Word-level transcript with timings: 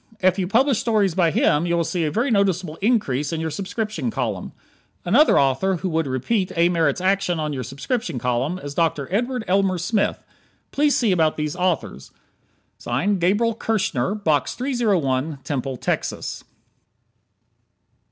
If 0.19 0.39
you 0.39 0.47
publish 0.47 0.79
stories 0.79 1.13
by 1.13 1.29
him 1.29 1.67
you 1.67 1.77
will 1.77 1.83
see 1.83 2.05
a 2.05 2.09
very 2.09 2.31
noticeable 2.31 2.75
increase 2.77 3.31
in 3.31 3.39
your 3.39 3.51
subscription 3.51 4.09
column. 4.09 4.51
Another 5.05 5.39
author 5.39 5.75
who 5.75 5.89
would 5.89 6.07
repeat 6.07 6.51
A. 6.55 6.69
Merritt's 6.69 7.01
action 7.01 7.39
on 7.39 7.53
your 7.53 7.61
subscription 7.61 8.17
column 8.17 8.57
is 8.57 8.73
Dr. 8.73 9.07
Edward 9.13 9.43
Elmer 9.47 9.77
Smith. 9.77 10.25
Please 10.71 10.97
see 10.97 11.11
about 11.11 11.37
these 11.37 11.55
authors. 11.55 12.09
Gabriel 12.83 13.53
Kirschner, 13.53 14.15
Box 14.15 14.55
301, 14.55 15.37
Temple, 15.43 15.77
Texas. 15.77 16.43